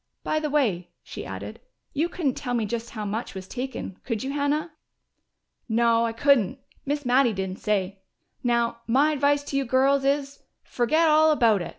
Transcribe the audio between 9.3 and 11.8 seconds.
to you girls is: fergit all about it!